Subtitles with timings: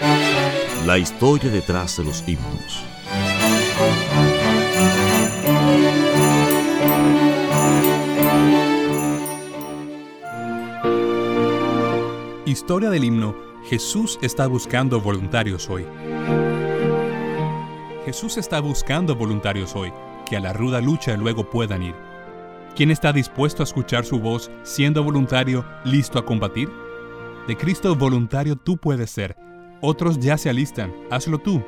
[0.00, 2.82] La historia detrás de los himnos.
[12.46, 15.86] Historia del himno Jesús está buscando voluntarios hoy.
[18.06, 19.92] Jesús está buscando voluntarios hoy,
[20.28, 21.94] que a la ruda lucha luego puedan ir.
[22.74, 26.70] ¿Quién está dispuesto a escuchar su voz siendo voluntario, listo a combatir?
[27.46, 29.49] De Cristo voluntario tú puedes ser
[29.80, 31.62] otros ya se alistan, hazlo tú.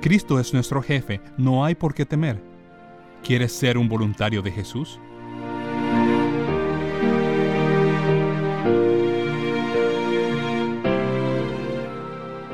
[0.00, 2.42] Cristo es nuestro jefe, no hay por qué temer.
[3.22, 5.00] ¿Quieres ser un voluntario de Jesús?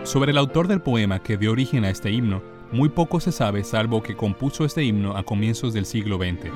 [0.05, 3.65] Sobre el autor del poema que dio origen a este himno, muy poco se sabe
[3.65, 6.51] salvo que compuso este himno a comienzos del siglo XX.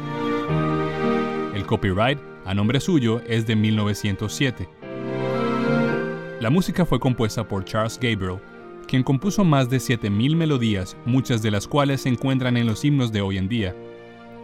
[1.54, 4.83] El copyright, a nombre suyo, es de 1907
[6.40, 8.40] la música fue compuesta por Charles Gabriel,
[8.86, 13.12] quien compuso más de 7.000 melodías, muchas de las cuales se encuentran en los himnos
[13.12, 13.74] de hoy en día.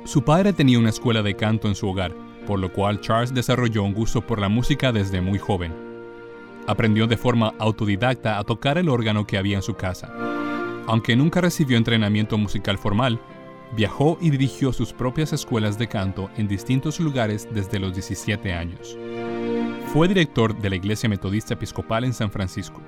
[0.05, 2.15] Su padre tenía una escuela de canto en su hogar,
[2.47, 5.75] por lo cual Charles desarrolló un gusto por la música desde muy joven.
[6.67, 10.13] Aprendió de forma autodidacta a tocar el órgano que había en su casa.
[10.87, 13.21] Aunque nunca recibió entrenamiento musical formal,
[13.77, 18.97] viajó y dirigió sus propias escuelas de canto en distintos lugares desde los 17 años.
[19.93, 22.81] Fue director de la Iglesia Metodista Episcopal en San Francisco.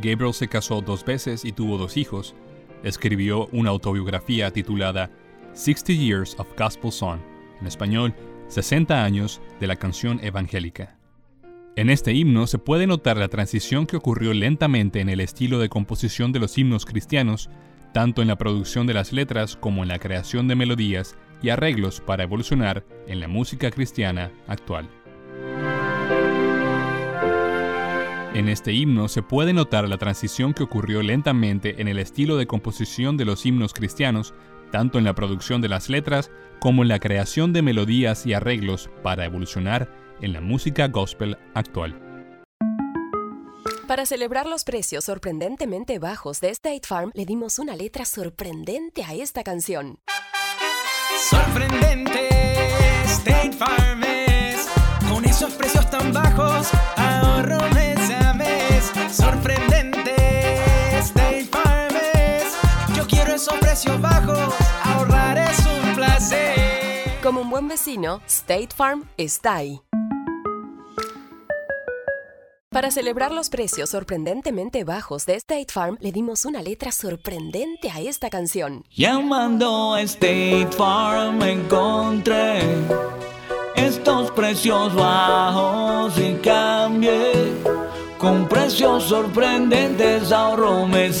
[0.00, 2.36] Gabriel se casó dos veces y tuvo dos hijos.
[2.84, 5.10] Escribió una autobiografía titulada
[5.52, 7.18] 60 Years of Gospel Song,
[7.60, 8.14] en español,
[8.46, 10.96] 60 años de la canción evangélica.
[11.74, 15.68] En este himno se puede notar la transición que ocurrió lentamente en el estilo de
[15.68, 17.50] composición de los himnos cristianos,
[17.92, 22.00] tanto en la producción de las letras como en la creación de melodías y arreglos
[22.00, 24.88] para evolucionar en la música cristiana actual.
[28.34, 32.46] En este himno se puede notar la transición que ocurrió lentamente en el estilo de
[32.46, 34.32] composición de los himnos cristianos,
[34.70, 38.88] tanto en la producción de las letras como en la creación de melodías y arreglos
[39.02, 39.90] para evolucionar
[40.22, 42.00] en la música gospel actual.
[43.86, 49.12] Para celebrar los precios sorprendentemente bajos de State Farm, le dimos una letra sorprendente a
[49.12, 49.98] esta canción.
[51.28, 52.28] Sorprendente,
[53.04, 54.70] State Farm es,
[55.10, 56.70] con esos precios tan bajos,
[63.60, 64.54] precios bajos,
[64.84, 67.20] ahorrar es un placer.
[67.22, 69.80] Como un buen vecino, State Farm está ahí.
[72.72, 78.00] Para celebrar los precios sorprendentemente bajos de State Farm, le dimos una letra sorprendente a
[78.00, 78.84] esta canción.
[78.90, 82.60] Llamando a State Farm encontré
[83.76, 87.52] estos precios bajos y cambié
[88.16, 91.20] con precios sorprendentes ahorro mes,